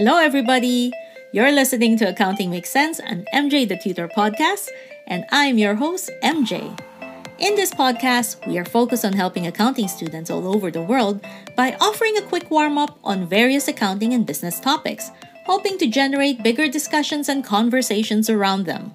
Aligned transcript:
Hello, 0.00 0.16
everybody. 0.16 0.90
You're 1.30 1.52
listening 1.52 1.98
to 1.98 2.08
Accounting 2.08 2.48
Makes 2.48 2.70
Cents, 2.70 3.00
an 3.00 3.26
MJ 3.34 3.68
the 3.68 3.76
Tutor 3.76 4.08
podcast, 4.08 4.70
and 5.06 5.26
I'm 5.30 5.58
your 5.58 5.74
host, 5.74 6.10
MJ. 6.22 6.56
In 7.38 7.54
this 7.54 7.70
podcast, 7.70 8.46
we 8.46 8.56
are 8.56 8.64
focused 8.64 9.04
on 9.04 9.12
helping 9.12 9.46
accounting 9.46 9.88
students 9.88 10.30
all 10.30 10.48
over 10.48 10.70
the 10.70 10.80
world 10.80 11.20
by 11.54 11.76
offering 11.82 12.16
a 12.16 12.22
quick 12.22 12.50
warm 12.50 12.78
up 12.78 12.98
on 13.04 13.28
various 13.28 13.68
accounting 13.68 14.14
and 14.14 14.24
business 14.24 14.58
topics, 14.58 15.10
hoping 15.44 15.76
to 15.76 15.86
generate 15.86 16.42
bigger 16.42 16.66
discussions 16.66 17.28
and 17.28 17.44
conversations 17.44 18.30
around 18.30 18.64
them. 18.64 18.94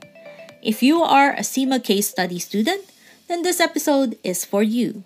If 0.64 0.82
you 0.82 1.04
are 1.04 1.34
a 1.34 1.44
CIMA 1.44 1.82
case 1.82 2.10
study 2.10 2.40
student, 2.40 2.82
then 3.28 3.44
this 3.44 3.60
episode 3.60 4.18
is 4.24 4.44
for 4.44 4.64
you. 4.64 5.04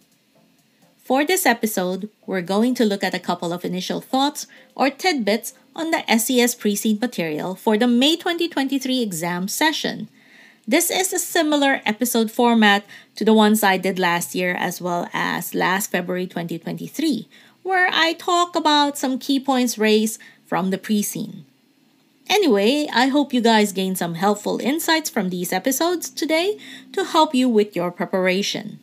For 1.09 1.25
this 1.25 1.47
episode, 1.47 2.07
we're 2.27 2.43
going 2.43 2.75
to 2.75 2.85
look 2.85 3.03
at 3.03 3.15
a 3.15 3.19
couple 3.19 3.51
of 3.51 3.65
initial 3.65 3.99
thoughts 3.99 4.45
or 4.75 4.91
tidbits 4.91 5.55
on 5.75 5.89
the 5.89 6.03
SCS 6.07 6.55
pre-seen 6.55 6.99
material 7.01 7.55
for 7.55 7.79
the 7.79 7.87
May 7.87 8.15
2023 8.15 9.01
exam 9.01 9.47
session. 9.47 10.07
This 10.67 10.91
is 10.91 11.11
a 11.11 11.17
similar 11.17 11.81
episode 11.83 12.29
format 12.29 12.85
to 13.15 13.25
the 13.25 13.33
ones 13.33 13.63
I 13.63 13.77
did 13.77 13.97
last 13.97 14.35
year 14.35 14.53
as 14.53 14.81
well 14.81 15.09
as 15.11 15.55
last 15.55 15.89
February 15.89 16.27
2023, 16.27 17.27
where 17.63 17.89
I 17.91 18.13
talk 18.13 18.55
about 18.55 18.95
some 18.95 19.17
key 19.17 19.39
points 19.39 19.79
raised 19.79 20.21
from 20.45 20.69
the 20.69 20.77
pre-seen. 20.77 21.43
Anyway, 22.29 22.87
I 22.93 23.07
hope 23.07 23.33
you 23.33 23.41
guys 23.41 23.73
gain 23.73 23.95
some 23.95 24.13
helpful 24.13 24.59
insights 24.61 25.09
from 25.09 25.31
these 25.31 25.51
episodes 25.51 26.11
today 26.11 26.59
to 26.93 27.03
help 27.03 27.33
you 27.33 27.49
with 27.49 27.75
your 27.75 27.89
preparation. 27.89 28.77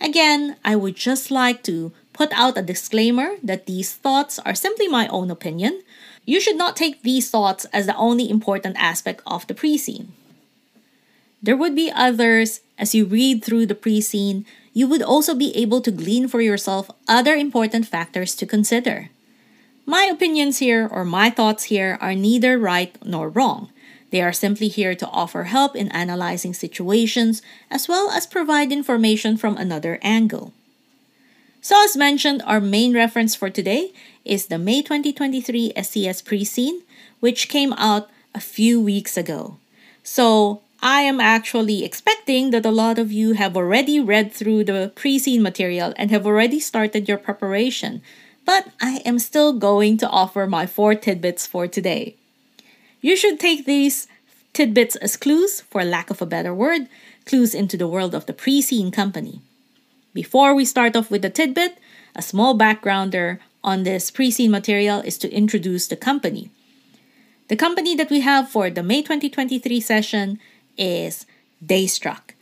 Again, 0.00 0.56
I 0.64 0.76
would 0.76 0.96
just 0.96 1.30
like 1.30 1.62
to 1.64 1.92
put 2.12 2.32
out 2.32 2.58
a 2.58 2.62
disclaimer 2.62 3.36
that 3.42 3.66
these 3.66 3.94
thoughts 3.94 4.38
are 4.40 4.54
simply 4.54 4.88
my 4.88 5.08
own 5.08 5.30
opinion. 5.30 5.82
You 6.24 6.40
should 6.40 6.56
not 6.56 6.76
take 6.76 7.02
these 7.02 7.30
thoughts 7.30 7.64
as 7.72 7.86
the 7.86 7.96
only 7.96 8.28
important 8.28 8.76
aspect 8.78 9.22
of 9.26 9.46
the 9.46 9.54
pre-seen. 9.54 10.12
There 11.42 11.56
would 11.56 11.74
be 11.74 11.90
others 11.94 12.60
as 12.78 12.94
you 12.94 13.04
read 13.04 13.42
through 13.42 13.66
the 13.66 13.74
pre-seen, 13.74 14.46
you 14.72 14.86
would 14.86 15.02
also 15.02 15.34
be 15.34 15.54
able 15.56 15.80
to 15.80 15.90
glean 15.90 16.28
for 16.28 16.40
yourself 16.40 16.90
other 17.08 17.34
important 17.34 17.86
factors 17.86 18.36
to 18.36 18.46
consider. 18.46 19.10
My 19.84 20.04
opinions 20.04 20.58
here 20.58 20.86
or 20.86 21.04
my 21.04 21.30
thoughts 21.30 21.64
here 21.64 21.98
are 22.00 22.14
neither 22.14 22.58
right 22.58 22.94
nor 23.04 23.28
wrong. 23.28 23.70
They 24.10 24.22
are 24.22 24.32
simply 24.32 24.68
here 24.68 24.94
to 24.94 25.08
offer 25.08 25.44
help 25.44 25.76
in 25.76 25.88
analyzing 25.88 26.54
situations 26.54 27.42
as 27.70 27.88
well 27.88 28.10
as 28.10 28.26
provide 28.26 28.72
information 28.72 29.36
from 29.36 29.56
another 29.56 29.98
angle. 30.02 30.52
So, 31.60 31.82
as 31.84 31.96
mentioned, 31.96 32.42
our 32.46 32.60
main 32.60 32.94
reference 32.94 33.34
for 33.34 33.50
today 33.50 33.92
is 34.24 34.46
the 34.46 34.58
May 34.58 34.80
2023 34.80 35.72
SCS 35.76 36.24
pre-seen, 36.24 36.82
which 37.20 37.48
came 37.48 37.72
out 37.74 38.08
a 38.34 38.40
few 38.40 38.80
weeks 38.80 39.16
ago. 39.16 39.58
So, 40.02 40.62
I 40.80 41.02
am 41.02 41.20
actually 41.20 41.84
expecting 41.84 42.50
that 42.50 42.64
a 42.64 42.70
lot 42.70 43.00
of 43.00 43.10
you 43.10 43.32
have 43.32 43.56
already 43.56 43.98
read 43.98 44.32
through 44.32 44.64
the 44.64 44.92
pre-seen 44.94 45.42
material 45.42 45.92
and 45.96 46.12
have 46.12 46.24
already 46.24 46.60
started 46.60 47.08
your 47.08 47.18
preparation, 47.18 48.00
but 48.46 48.68
I 48.80 49.02
am 49.04 49.18
still 49.18 49.52
going 49.52 49.96
to 49.98 50.08
offer 50.08 50.46
my 50.46 50.66
four 50.66 50.94
tidbits 50.94 51.48
for 51.48 51.66
today. 51.66 52.17
You 53.00 53.16
should 53.16 53.38
take 53.38 53.64
these 53.64 54.08
tidbits 54.52 54.96
as 54.96 55.16
clues, 55.16 55.60
for 55.60 55.84
lack 55.84 56.10
of 56.10 56.20
a 56.20 56.26
better 56.26 56.52
word, 56.52 56.88
clues 57.24 57.54
into 57.54 57.76
the 57.76 57.86
world 57.86 58.14
of 58.14 58.26
the 58.26 58.32
pre-seen 58.32 58.90
company. 58.90 59.40
Before 60.14 60.54
we 60.54 60.64
start 60.64 60.96
off 60.96 61.10
with 61.10 61.22
the 61.22 61.30
tidbit, 61.30 61.78
a 62.16 62.22
small 62.22 62.58
backgrounder 62.58 63.38
on 63.62 63.84
this 63.84 64.10
pre-seen 64.10 64.50
material 64.50 65.00
is 65.00 65.18
to 65.18 65.30
introduce 65.30 65.86
the 65.86 65.96
company. 65.96 66.50
The 67.48 67.56
company 67.56 67.94
that 67.94 68.10
we 68.10 68.20
have 68.20 68.48
for 68.48 68.68
the 68.68 68.82
May 68.82 69.02
2023 69.02 69.80
session 69.80 70.40
is 70.76 71.24
Daystruck, 71.64 72.34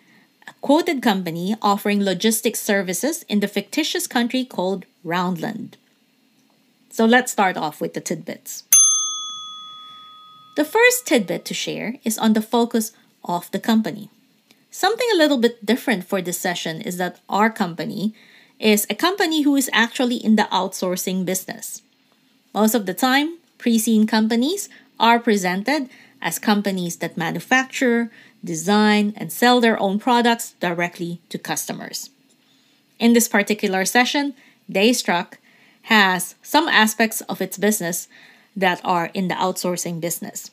a 0.48 0.52
quoted 0.60 1.02
company 1.02 1.54
offering 1.60 2.02
logistics 2.02 2.60
services 2.60 3.24
in 3.28 3.40
the 3.40 3.48
fictitious 3.48 4.06
country 4.06 4.44
called 4.44 4.86
Roundland. 5.04 5.74
So 6.90 7.04
let's 7.04 7.32
start 7.32 7.56
off 7.56 7.80
with 7.80 7.94
the 7.94 8.00
tidbits. 8.00 8.64
The 10.56 10.64
first 10.64 11.06
tidbit 11.06 11.44
to 11.44 11.54
share 11.54 11.96
is 12.02 12.16
on 12.16 12.32
the 12.32 12.40
focus 12.40 12.92
of 13.22 13.50
the 13.50 13.60
company. 13.60 14.08
Something 14.70 15.06
a 15.12 15.16
little 15.16 15.36
bit 15.36 15.64
different 15.64 16.04
for 16.04 16.22
this 16.22 16.38
session 16.38 16.80
is 16.80 16.96
that 16.96 17.20
our 17.28 17.50
company 17.50 18.14
is 18.58 18.86
a 18.88 18.94
company 18.94 19.42
who 19.42 19.54
is 19.54 19.68
actually 19.72 20.16
in 20.16 20.36
the 20.36 20.48
outsourcing 20.50 21.26
business. 21.26 21.82
Most 22.54 22.74
of 22.74 22.86
the 22.86 22.94
time, 22.94 23.36
pre-seen 23.58 24.06
companies 24.06 24.70
are 24.98 25.18
presented 25.18 25.90
as 26.22 26.38
companies 26.38 26.96
that 26.96 27.18
manufacture, 27.18 28.10
design, 28.42 29.12
and 29.16 29.30
sell 29.30 29.60
their 29.60 29.78
own 29.78 29.98
products 29.98 30.54
directly 30.60 31.20
to 31.28 31.38
customers. 31.38 32.08
In 32.98 33.12
this 33.12 33.28
particular 33.28 33.84
session, 33.84 34.32
Daystruck 34.72 35.34
has 35.82 36.34
some 36.42 36.66
aspects 36.66 37.20
of 37.22 37.42
its 37.42 37.58
business 37.58 38.08
that 38.56 38.80
are 38.82 39.10
in 39.12 39.28
the 39.28 39.34
outsourcing 39.34 40.00
business. 40.00 40.50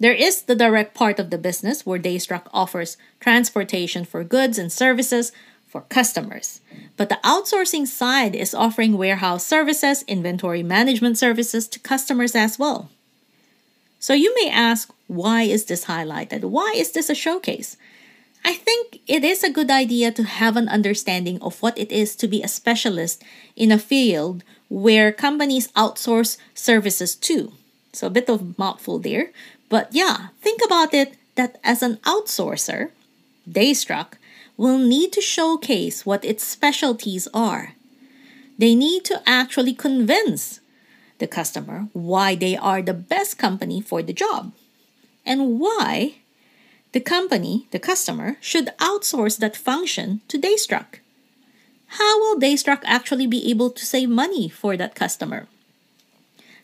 There 0.00 0.12
is 0.12 0.42
the 0.42 0.56
direct 0.56 0.94
part 0.94 1.20
of 1.20 1.30
the 1.30 1.38
business 1.38 1.86
where 1.86 1.98
Daystruck 1.98 2.48
offers 2.52 2.96
transportation 3.20 4.04
for 4.04 4.24
goods 4.24 4.58
and 4.58 4.72
services 4.72 5.30
for 5.68 5.82
customers. 5.82 6.60
But 6.96 7.08
the 7.08 7.20
outsourcing 7.22 7.86
side 7.86 8.34
is 8.34 8.52
offering 8.52 8.98
warehouse 8.98 9.46
services, 9.46 10.02
inventory 10.08 10.62
management 10.62 11.18
services 11.18 11.68
to 11.68 11.78
customers 11.78 12.34
as 12.34 12.58
well. 12.58 12.90
So 14.00 14.12
you 14.12 14.34
may 14.34 14.50
ask, 14.50 14.92
why 15.06 15.42
is 15.42 15.66
this 15.66 15.84
highlighted? 15.84 16.42
Why 16.42 16.74
is 16.76 16.90
this 16.90 17.08
a 17.08 17.14
showcase? 17.14 17.76
I 18.44 18.54
think 18.54 18.98
it 19.06 19.22
is 19.22 19.44
a 19.44 19.52
good 19.52 19.70
idea 19.70 20.10
to 20.10 20.24
have 20.24 20.56
an 20.56 20.68
understanding 20.68 21.40
of 21.40 21.62
what 21.62 21.78
it 21.78 21.92
is 21.92 22.16
to 22.16 22.26
be 22.26 22.42
a 22.42 22.48
specialist 22.48 23.22
in 23.54 23.70
a 23.70 23.78
field 23.78 24.42
where 24.72 25.12
companies 25.12 25.68
outsource 25.72 26.38
services 26.54 27.14
to. 27.14 27.52
So 27.92 28.06
a 28.06 28.10
bit 28.10 28.30
of 28.30 28.58
mouthful 28.58 28.98
there. 28.98 29.30
But 29.68 29.88
yeah, 29.92 30.28
think 30.40 30.60
about 30.64 30.94
it 30.94 31.14
that 31.34 31.60
as 31.62 31.82
an 31.82 31.96
outsourcer, 32.04 32.90
Daystruck 33.48 34.14
will 34.56 34.78
need 34.78 35.12
to 35.12 35.20
showcase 35.20 36.06
what 36.06 36.24
its 36.24 36.42
specialties 36.42 37.28
are. 37.34 37.74
They 38.56 38.74
need 38.74 39.04
to 39.06 39.20
actually 39.26 39.74
convince 39.74 40.60
the 41.18 41.26
customer 41.26 41.88
why 41.92 42.34
they 42.34 42.56
are 42.56 42.80
the 42.80 42.94
best 42.94 43.36
company 43.36 43.82
for 43.82 44.02
the 44.02 44.14
job 44.14 44.52
and 45.26 45.60
why 45.60 46.16
the 46.92 47.00
company, 47.00 47.66
the 47.72 47.78
customer, 47.78 48.36
should 48.40 48.76
outsource 48.78 49.38
that 49.38 49.56
function 49.56 50.22
to 50.28 50.38
Daystruck. 50.38 51.01
Will 52.32 52.40
Daystruck 52.40 52.80
actually 52.84 53.26
be 53.26 53.50
able 53.50 53.68
to 53.68 53.84
save 53.84 54.08
money 54.08 54.48
for 54.48 54.74
that 54.78 54.94
customer? 54.94 55.48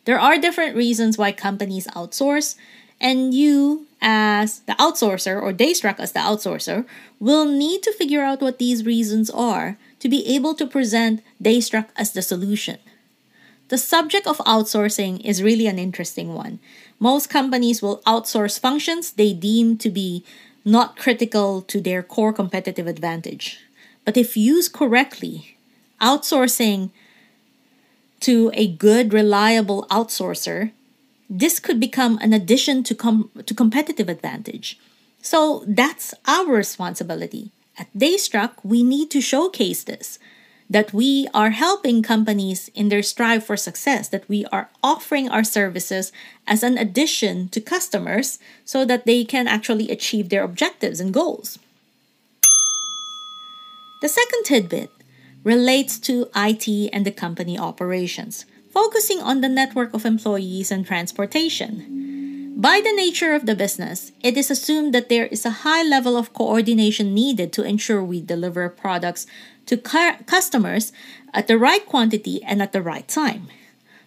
There 0.06 0.18
are 0.18 0.38
different 0.38 0.74
reasons 0.74 1.18
why 1.18 1.32
companies 1.32 1.86
outsource, 1.88 2.56
and 2.98 3.34
you, 3.34 3.86
as 4.00 4.60
the 4.60 4.72
outsourcer 4.80 5.36
or 5.36 5.52
Daystruck 5.52 6.00
as 6.00 6.12
the 6.12 6.20
outsourcer, 6.20 6.86
will 7.20 7.44
need 7.44 7.82
to 7.82 7.92
figure 7.92 8.22
out 8.22 8.40
what 8.40 8.58
these 8.58 8.86
reasons 8.86 9.28
are 9.28 9.76
to 10.00 10.08
be 10.08 10.26
able 10.34 10.54
to 10.54 10.66
present 10.66 11.22
Daystruck 11.42 11.88
as 11.96 12.12
the 12.12 12.22
solution. 12.22 12.78
The 13.68 13.76
subject 13.76 14.26
of 14.26 14.38
outsourcing 14.38 15.22
is 15.22 15.42
really 15.42 15.66
an 15.66 15.78
interesting 15.78 16.32
one. 16.32 16.60
Most 16.98 17.28
companies 17.28 17.82
will 17.82 18.00
outsource 18.06 18.58
functions 18.58 19.12
they 19.12 19.34
deem 19.34 19.76
to 19.84 19.90
be 19.90 20.24
not 20.64 20.96
critical 20.96 21.60
to 21.60 21.78
their 21.78 22.02
core 22.02 22.32
competitive 22.32 22.86
advantage. 22.86 23.60
But 24.06 24.16
if 24.16 24.34
used 24.34 24.72
correctly, 24.72 25.57
outsourcing 26.00 26.90
to 28.20 28.50
a 28.54 28.66
good, 28.66 29.12
reliable 29.12 29.86
outsourcer, 29.90 30.72
this 31.30 31.60
could 31.60 31.78
become 31.78 32.18
an 32.20 32.32
addition 32.32 32.82
to, 32.84 32.94
com- 32.94 33.30
to 33.46 33.54
competitive 33.54 34.08
advantage. 34.08 34.78
So 35.22 35.64
that's 35.66 36.14
our 36.26 36.46
responsibility. 36.46 37.50
At 37.78 37.92
Daystruck, 37.96 38.54
we 38.64 38.82
need 38.82 39.10
to 39.10 39.20
showcase 39.20 39.84
this 39.84 40.18
that 40.70 40.92
we 40.92 41.26
are 41.32 41.50
helping 41.50 42.02
companies 42.02 42.68
in 42.74 42.90
their 42.90 43.02
strive 43.02 43.44
for 43.44 43.56
success, 43.56 44.08
that 44.08 44.28
we 44.28 44.44
are 44.52 44.68
offering 44.82 45.28
our 45.28 45.44
services 45.44 46.12
as 46.46 46.62
an 46.62 46.76
addition 46.76 47.48
to 47.48 47.60
customers 47.60 48.38
so 48.64 48.84
that 48.84 49.06
they 49.06 49.24
can 49.24 49.48
actually 49.48 49.90
achieve 49.90 50.28
their 50.28 50.44
objectives 50.44 51.00
and 51.00 51.14
goals. 51.14 51.58
The 54.02 54.08
second 54.08 54.44
tidbit 54.44 54.90
relates 55.48 55.98
to 55.98 56.28
IT 56.36 56.68
and 56.92 57.06
the 57.06 57.10
company 57.24 57.58
operations, 57.58 58.44
focusing 58.70 59.18
on 59.20 59.40
the 59.40 59.48
network 59.48 59.94
of 59.94 60.04
employees 60.04 60.70
and 60.70 60.84
transportation. 60.84 62.52
By 62.54 62.82
the 62.84 62.92
nature 62.92 63.32
of 63.32 63.46
the 63.46 63.56
business, 63.56 64.12
it 64.20 64.36
is 64.36 64.50
assumed 64.50 64.92
that 64.92 65.08
there 65.08 65.24
is 65.24 65.46
a 65.46 65.64
high 65.64 65.82
level 65.82 66.18
of 66.18 66.34
coordination 66.34 67.14
needed 67.14 67.50
to 67.54 67.62
ensure 67.64 68.04
we 68.04 68.20
deliver 68.20 68.68
products 68.68 69.26
to 69.64 69.78
cu- 69.78 70.22
customers 70.26 70.92
at 71.32 71.46
the 71.46 71.56
right 71.56 71.86
quantity 71.86 72.42
and 72.44 72.60
at 72.60 72.72
the 72.74 72.82
right 72.82 73.08
time. 73.08 73.48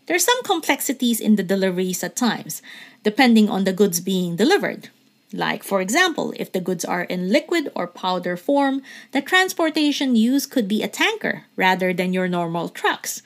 There 0.06 0.16
are 0.16 0.30
some 0.30 0.44
complexities 0.44 1.20
in 1.20 1.38
the 1.38 1.50
deliveries 1.54 2.04
at 2.04 2.16
times, 2.16 2.62
depending 3.02 3.50
on 3.50 3.64
the 3.64 3.74
goods 3.74 4.00
being 4.00 4.36
delivered. 4.36 4.90
Like, 5.34 5.64
for 5.64 5.80
example, 5.80 6.34
if 6.38 6.52
the 6.52 6.60
goods 6.60 6.84
are 6.84 7.04
in 7.04 7.32
liquid 7.32 7.72
or 7.74 7.88
powder 7.88 8.36
form, 8.36 8.82
the 9.12 9.22
transportation 9.22 10.16
used 10.16 10.52
could 10.52 10.68
be 10.68 10.84
a 10.84 10.90
tanker 10.90 11.46
rather 11.56 11.94
than 11.94 12.12
your 12.12 12.28
normal 12.28 12.68
trucks. 12.68 13.22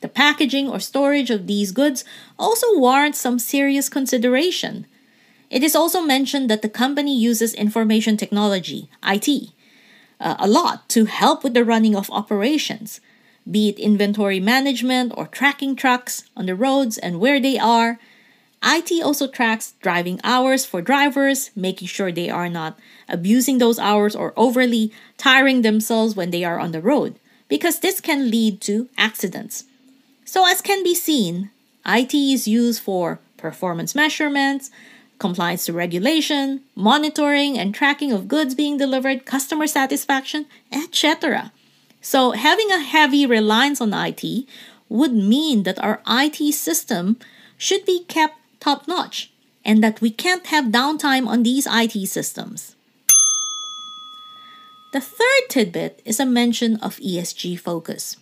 The 0.00 0.08
packaging 0.08 0.68
or 0.68 0.80
storage 0.80 1.30
of 1.30 1.46
these 1.46 1.72
goods 1.72 2.04
also 2.38 2.66
warrants 2.78 3.18
some 3.18 3.38
serious 3.38 3.90
consideration. 3.90 4.86
It 5.50 5.62
is 5.62 5.76
also 5.76 6.00
mentioned 6.00 6.48
that 6.48 6.62
the 6.62 6.70
company 6.70 7.14
uses 7.14 7.52
information 7.52 8.16
technology, 8.16 8.88
IT, 9.04 9.50
uh, 10.18 10.36
a 10.38 10.48
lot 10.48 10.88
to 10.90 11.04
help 11.04 11.44
with 11.44 11.52
the 11.52 11.64
running 11.64 11.94
of 11.94 12.10
operations, 12.10 13.00
be 13.50 13.68
it 13.68 13.78
inventory 13.78 14.40
management 14.40 15.12
or 15.16 15.26
tracking 15.26 15.76
trucks 15.76 16.24
on 16.36 16.46
the 16.46 16.54
roads 16.54 16.96
and 16.96 17.20
where 17.20 17.40
they 17.40 17.58
are, 17.58 17.98
IT 18.62 19.02
also 19.02 19.26
tracks 19.26 19.74
driving 19.80 20.20
hours 20.22 20.66
for 20.66 20.82
drivers, 20.82 21.50
making 21.56 21.88
sure 21.88 22.12
they 22.12 22.28
are 22.28 22.48
not 22.48 22.78
abusing 23.08 23.58
those 23.58 23.78
hours 23.78 24.14
or 24.14 24.34
overly 24.36 24.92
tiring 25.16 25.62
themselves 25.62 26.14
when 26.14 26.30
they 26.30 26.44
are 26.44 26.58
on 26.58 26.72
the 26.72 26.82
road, 26.82 27.18
because 27.48 27.80
this 27.80 28.00
can 28.00 28.30
lead 28.30 28.60
to 28.60 28.88
accidents. 28.98 29.64
So, 30.26 30.46
as 30.46 30.60
can 30.60 30.84
be 30.84 30.94
seen, 30.94 31.50
IT 31.86 32.14
is 32.14 32.46
used 32.46 32.82
for 32.82 33.18
performance 33.38 33.94
measurements, 33.94 34.70
compliance 35.18 35.64
to 35.66 35.72
regulation, 35.72 36.60
monitoring 36.74 37.58
and 37.58 37.74
tracking 37.74 38.12
of 38.12 38.28
goods 38.28 38.54
being 38.54 38.76
delivered, 38.76 39.24
customer 39.24 39.66
satisfaction, 39.66 40.46
etc. 40.70 41.50
So, 42.02 42.32
having 42.32 42.70
a 42.70 42.80
heavy 42.82 43.24
reliance 43.26 43.80
on 43.80 43.94
IT 43.94 44.24
would 44.88 45.14
mean 45.14 45.62
that 45.62 45.82
our 45.82 46.02
IT 46.06 46.52
system 46.52 47.18
should 47.56 47.84
be 47.84 48.04
kept 48.04 48.39
top 48.60 48.86
notch 48.86 49.32
and 49.64 49.82
that 49.82 50.00
we 50.00 50.10
can't 50.10 50.46
have 50.46 50.66
downtime 50.66 51.26
on 51.26 51.42
these 51.42 51.66
IT 51.70 52.06
systems. 52.08 52.76
The 54.92 55.00
third 55.00 55.48
tidbit 55.48 56.02
is 56.04 56.18
a 56.18 56.26
mention 56.26 56.76
of 56.76 56.96
ESG 56.96 57.58
focus. 57.60 58.16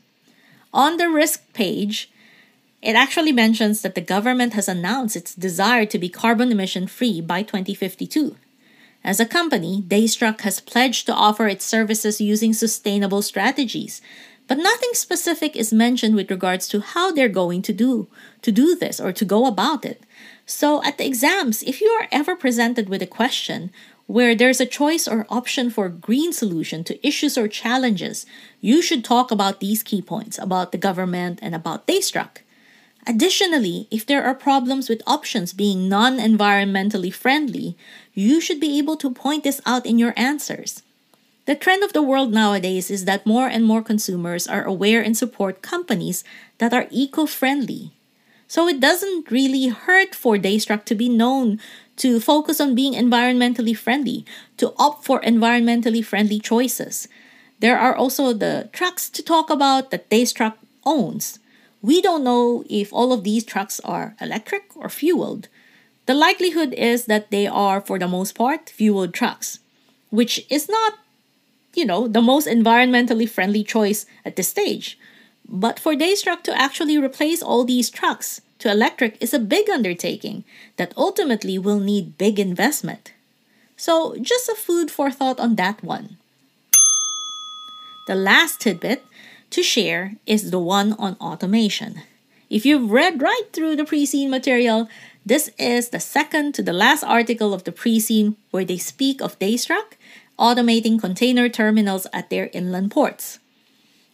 On 0.75 0.97
the 0.99 1.09
risk 1.09 1.53
page, 1.55 2.11
it 2.83 2.95
actually 2.95 3.33
mentions 3.33 3.83
that 3.83 3.95
the 3.95 4.01
government 4.01 4.53
has 4.53 4.69
announced 4.69 5.17
its 5.17 5.35
desire 5.35 5.87
to 5.87 5.99
be 5.99 6.09
carbon 6.09 6.53
emission 6.53 6.87
free 6.87 7.21
by 7.21 7.43
2052. 7.43 8.37
As 9.03 9.19
a 9.19 9.27
company, 9.27 9.83
Daystruck 9.87 10.43
has 10.43 10.61
pledged 10.61 11.07
to 11.07 11.15
offer 11.15 11.49
its 11.49 11.65
services 11.65 12.21
using 12.21 12.53
sustainable 12.53 13.23
strategies, 13.23 14.03
but 14.49 14.59
nothing 14.59 14.91
specific 14.95 15.55
is 15.55 15.73
mentioned 15.73 16.17
with 16.17 16.31
regards 16.31 16.67
to 16.69 16.81
how 16.81 17.13
they're 17.13 17.29
going 17.29 17.63
to 17.63 17.73
do 17.73 18.09
to 18.43 18.51
do 18.51 18.75
this 18.75 18.99
or 18.99 19.13
to 19.13 19.25
go 19.25 19.47
about 19.47 19.85
it. 19.85 20.03
So, 20.47 20.83
at 20.83 20.97
the 20.97 21.07
exams, 21.07 21.63
if 21.63 21.81
you 21.83 21.89
are 22.01 22.09
ever 22.11 22.35
presented 22.35 22.89
with 22.89 23.03
a 23.03 23.07
question 23.07 23.71
where 24.07 24.35
there's 24.35 24.61
a 24.61 24.67
choice 24.67 25.07
or 25.07 25.27
option 25.29 25.69
for 25.69 25.91
green 25.91 26.33
solution 26.33 26.83
to 26.85 27.07
issues 27.07 27.37
or 27.37 27.47
challenges, 27.47 28.25
you 28.63 28.81
should 28.81 29.05
talk 29.05 29.31
about 29.31 29.61
these 29.61 29.83
key 29.83 30.01
points 30.01 30.39
about 30.39 30.73
the 30.73 30.79
government 30.79 31.39
and 31.43 31.55
about 31.55 31.87
Daystruck. 31.87 32.39
Additionally, 33.07 33.87
if 33.91 34.07
there 34.07 34.25
are 34.25 34.35
problems 34.35 34.89
with 34.89 35.03
options 35.07 35.53
being 35.53 35.91
non 35.91 36.17
environmentally 36.17 37.13
friendly, 37.13 37.77
you 38.15 38.41
should 38.41 38.61
be 38.61 38.79
able 38.79 38.97
to 38.97 39.11
point 39.11 39.45
this 39.45 39.61
out 39.67 39.85
in 39.85 39.99
your 39.99 40.15
answers. 40.17 40.83
The 41.49 41.57
trend 41.57 41.83
of 41.83 41.95
the 41.95 42.03
world 42.03 42.31
nowadays 42.31 42.91
is 42.91 43.07
that 43.07 43.25
more 43.25 43.49
and 43.49 43.65
more 43.65 43.81
consumers 43.81 44.47
are 44.47 44.65
aware 44.65 45.01
and 45.01 45.17
support 45.17 45.63
companies 45.63 46.23
that 46.59 46.75
are 46.75 46.87
eco 46.91 47.25
friendly. 47.25 47.95
So 48.47 48.69
it 48.69 48.81
doesn't 48.81 49.31
really 49.31 49.69
hurt 49.69 50.15
for 50.15 50.37
Daystruck 50.37 50.85
to 50.85 50.95
be 50.95 51.09
known 51.09 51.59
to 52.05 52.21
focus 52.21 52.61
on 52.61 52.75
being 52.75 52.93
environmentally 52.93 53.75
friendly, 53.75 54.27
to 54.59 54.75
opt 54.77 55.07
for 55.07 55.23
environmentally 55.23 56.05
friendly 56.05 56.39
choices. 56.39 57.09
There 57.61 57.79
are 57.79 57.97
also 57.97 58.35
the 58.35 58.69
trucks 58.75 59.09
to 59.09 59.23
talk 59.23 59.49
about 59.49 59.91
that 59.91 60.11
Daystruck 60.11 60.59
owns. 60.85 61.39
We 61.81 62.03
don't 62.03 62.25
know 62.25 62.63
if 62.69 62.93
all 62.93 63.11
of 63.11 63.25
these 63.25 63.47
trucks 63.47 63.81
are 63.81 64.15
electric 64.21 64.77
or 64.77 64.91
fueled. 64.91 65.49
The 66.05 66.13
likelihood 66.13 66.75
is 66.75 67.07
that 67.07 67.31
they 67.31 67.47
are, 67.47 67.81
for 67.81 67.99
the 67.99 68.07
most 68.07 68.35
part, 68.35 68.69
fueled 68.69 69.15
trucks, 69.15 69.61
which 70.11 70.45
is 70.51 70.69
not, 70.69 70.99
you 71.79 71.87
know, 71.87 72.09
the 72.09 72.21
most 72.21 72.49
environmentally 72.49 73.29
friendly 73.29 73.63
choice 73.63 74.05
at 74.25 74.35
this 74.35 74.49
stage. 74.49 74.99
But 75.49 75.79
for 75.79 75.95
Daystruck 75.95 76.43
to 76.43 76.59
actually 76.59 76.99
replace 76.99 77.41
all 77.41 77.65
these 77.65 77.89
trucks 77.89 78.43
to 78.59 78.71
electric 78.71 79.17
is 79.23 79.33
a 79.33 79.39
big 79.39 79.71
undertaking 79.71 80.45
that 80.77 80.93
ultimately 80.97 81.57
will 81.57 81.79
need 81.79 82.19
big 82.19 82.41
investment. 82.41 83.13
So, 83.77 84.17
just 84.21 84.49
a 84.49 84.57
food 84.57 84.91
for 84.91 85.09
thought 85.11 85.39
on 85.39 85.55
that 85.55 85.85
one. 85.85 86.19
The 88.09 88.17
last 88.17 88.61
tidbit 88.61 89.05
to 89.51 89.63
share 89.63 90.17
is 90.27 90.51
the 90.51 90.59
one 90.59 90.95
on 90.95 91.15
automation. 91.21 92.03
If 92.51 92.67
you've 92.67 92.91
read 92.91 93.23
right 93.23 93.47
through 93.53 93.77
the 93.77 93.85
pre 93.85 94.05
seen 94.05 94.31
material, 94.31 94.89
this 95.25 95.51
is 95.59 95.91
the 95.91 96.01
second 96.01 96.55
to 96.55 96.63
the 96.63 96.73
last 96.73 97.05
article 97.05 97.55
of 97.55 97.63
the 97.63 97.73
pre 97.73 98.01
seen 98.01 98.37
where 98.51 98.65
they 98.65 98.79
speak 98.79 99.23
of 99.23 99.39
Daystruck 99.39 99.95
automating 100.39 101.01
container 101.01 101.49
terminals 101.49 102.07
at 102.13 102.31
their 102.31 102.51
inland 102.53 102.91
ports. 102.91 103.39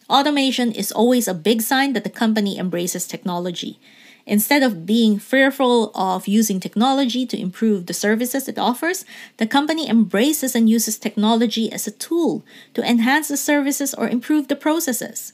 Automation 0.09 0.71
is 0.71 0.91
always 0.91 1.27
a 1.27 1.33
big 1.33 1.61
sign 1.61 1.93
that 1.93 2.03
the 2.03 2.09
company 2.09 2.57
embraces 2.57 3.07
technology. 3.07 3.79
Instead 4.27 4.63
of 4.63 4.85
being 4.85 5.19
fearful 5.19 5.91
of 5.93 6.27
using 6.27 6.59
technology 6.59 7.25
to 7.27 7.39
improve 7.39 7.85
the 7.85 7.93
services 7.93 8.47
it 8.47 8.57
offers, 8.57 9.05
the 9.37 9.45
company 9.45 9.87
embraces 9.87 10.55
and 10.55 10.69
uses 10.69 10.97
technology 10.97 11.71
as 11.71 11.85
a 11.85 11.91
tool 11.91 12.43
to 12.73 12.87
enhance 12.87 13.27
the 13.27 13.37
services 13.37 13.93
or 13.93 14.09
improve 14.09 14.47
the 14.47 14.55
processes. 14.55 15.33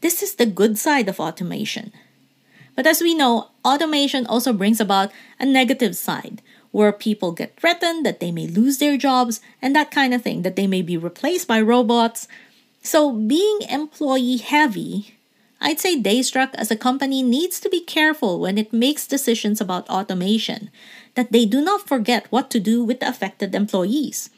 This 0.00 0.22
is 0.22 0.34
the 0.34 0.46
good 0.46 0.76
side 0.76 1.08
of 1.08 1.20
automation. 1.20 1.92
But 2.74 2.86
as 2.86 3.00
we 3.00 3.14
know, 3.14 3.50
automation 3.64 4.26
also 4.26 4.52
brings 4.52 4.80
about 4.80 5.12
a 5.38 5.46
negative 5.46 5.94
side 5.94 6.42
where 6.72 6.92
people 6.92 7.32
get 7.32 7.58
threatened 7.58 8.04
that 8.04 8.18
they 8.18 8.32
may 8.32 8.46
lose 8.46 8.78
their 8.78 8.96
jobs 8.96 9.40
and 9.60 9.76
that 9.76 9.90
kind 9.90 10.12
of 10.12 10.22
thing, 10.22 10.42
that 10.42 10.56
they 10.56 10.66
may 10.66 10.82
be 10.82 10.96
replaced 10.96 11.46
by 11.46 11.60
robots 11.60 12.26
so, 12.82 13.12
being 13.12 13.62
employee 13.70 14.38
heavy, 14.38 15.14
I'd 15.60 15.78
say 15.78 16.00
Daystruck 16.00 16.50
as 16.54 16.70
a 16.72 16.76
company 16.76 17.22
needs 17.22 17.60
to 17.60 17.70
be 17.70 17.80
careful 17.80 18.40
when 18.40 18.58
it 18.58 18.72
makes 18.72 19.06
decisions 19.06 19.60
about 19.60 19.88
automation, 19.88 20.68
that 21.14 21.30
they 21.30 21.46
do 21.46 21.62
not 21.62 21.86
forget 21.86 22.26
what 22.30 22.50
to 22.50 22.58
do 22.58 22.82
with 22.82 22.98
the 22.98 23.08
affected 23.08 23.54
employees. 23.54 24.30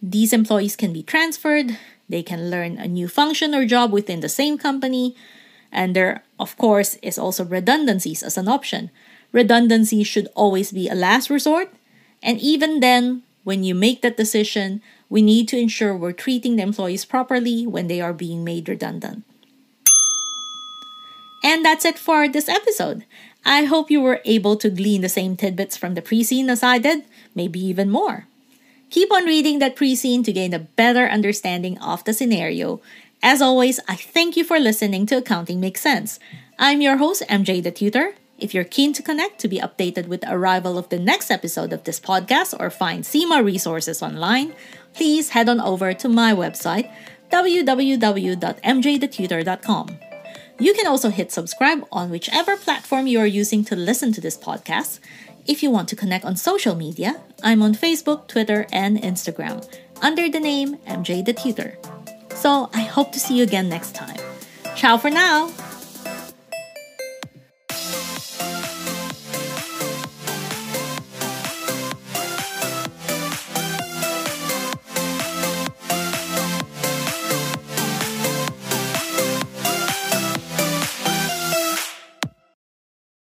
These 0.00 0.32
employees 0.32 0.76
can 0.76 0.92
be 0.92 1.02
transferred, 1.02 1.76
they 2.08 2.22
can 2.22 2.50
learn 2.50 2.78
a 2.78 2.86
new 2.86 3.08
function 3.08 3.52
or 3.52 3.66
job 3.66 3.90
within 3.90 4.20
the 4.20 4.28
same 4.28 4.56
company, 4.56 5.16
and 5.72 5.96
there, 5.96 6.22
of 6.38 6.56
course, 6.56 6.94
is 7.02 7.18
also 7.18 7.44
redundancies 7.44 8.22
as 8.22 8.38
an 8.38 8.46
option. 8.46 8.90
Redundancy 9.32 10.02
should 10.04 10.28
always 10.34 10.72
be 10.72 10.88
a 10.88 10.94
last 10.94 11.30
resort, 11.30 11.72
and 12.22 12.40
even 12.40 12.80
then, 12.80 13.22
when 13.44 13.64
you 13.64 13.74
make 13.74 14.02
that 14.02 14.16
decision, 14.16 14.82
we 15.08 15.22
need 15.22 15.48
to 15.48 15.58
ensure 15.58 15.96
we're 15.96 16.12
treating 16.12 16.56
the 16.56 16.62
employees 16.62 17.04
properly 17.04 17.66
when 17.66 17.86
they 17.86 18.00
are 18.00 18.12
being 18.12 18.44
made 18.44 18.68
redundant. 18.68 19.24
And 21.42 21.64
that's 21.64 21.84
it 21.84 21.98
for 21.98 22.28
this 22.28 22.48
episode. 22.48 23.04
I 23.44 23.64
hope 23.64 23.90
you 23.90 24.00
were 24.00 24.20
able 24.24 24.56
to 24.56 24.68
glean 24.68 25.00
the 25.00 25.08
same 25.08 25.36
tidbits 25.36 25.76
from 25.76 25.94
the 25.94 26.02
pre 26.02 26.22
seen 26.22 26.50
as 26.50 26.62
I 26.62 26.78
did, 26.78 27.04
maybe 27.34 27.60
even 27.64 27.90
more. 27.90 28.26
Keep 28.90 29.12
on 29.12 29.24
reading 29.24 29.58
that 29.60 29.76
pre 29.76 29.94
seen 29.94 30.22
to 30.24 30.32
gain 30.32 30.52
a 30.52 30.58
better 30.58 31.06
understanding 31.06 31.78
of 31.78 32.04
the 32.04 32.12
scenario. 32.12 32.80
As 33.22 33.40
always, 33.40 33.80
I 33.88 33.96
thank 33.96 34.36
you 34.36 34.44
for 34.44 34.58
listening 34.58 35.06
to 35.06 35.16
Accounting 35.16 35.60
Makes 35.60 35.82
Cents. 35.82 36.18
I'm 36.58 36.80
your 36.80 36.96
host, 36.96 37.22
MJ 37.28 37.62
the 37.62 37.70
Tutor. 37.70 38.14
If 38.38 38.54
you're 38.54 38.64
keen 38.64 38.92
to 38.92 39.02
connect 39.02 39.40
to 39.40 39.48
be 39.48 39.58
updated 39.58 40.06
with 40.06 40.20
the 40.20 40.32
arrival 40.32 40.78
of 40.78 40.90
the 40.90 41.00
next 41.00 41.28
episode 41.30 41.72
of 41.72 41.82
this 41.82 41.98
podcast 41.98 42.54
or 42.58 42.70
find 42.70 43.04
CIMA 43.04 43.42
resources 43.42 44.00
online, 44.00 44.54
please 44.94 45.30
head 45.30 45.48
on 45.48 45.60
over 45.60 45.92
to 45.94 46.08
my 46.08 46.32
website, 46.32 46.88
www.mjthetutor.com. 47.32 49.98
You 50.60 50.74
can 50.74 50.86
also 50.86 51.10
hit 51.10 51.32
subscribe 51.32 51.84
on 51.90 52.10
whichever 52.10 52.56
platform 52.56 53.08
you 53.08 53.18
are 53.18 53.26
using 53.26 53.64
to 53.64 53.74
listen 53.74 54.12
to 54.12 54.20
this 54.20 54.38
podcast. 54.38 55.00
If 55.46 55.60
you 55.62 55.70
want 55.70 55.88
to 55.88 55.96
connect 55.96 56.24
on 56.24 56.36
social 56.36 56.76
media, 56.76 57.20
I'm 57.42 57.60
on 57.62 57.74
Facebook, 57.74 58.28
Twitter, 58.28 58.66
and 58.72 58.98
Instagram 58.98 59.68
under 60.00 60.28
the 60.28 60.38
name 60.38 60.76
MJ 60.86 61.24
the 61.24 61.32
Tutor. 61.32 61.76
So 62.34 62.70
I 62.72 62.82
hope 62.82 63.10
to 63.12 63.20
see 63.20 63.36
you 63.36 63.42
again 63.42 63.68
next 63.68 63.96
time. 63.96 64.20
Ciao 64.76 64.96
for 64.96 65.10
now! 65.10 65.50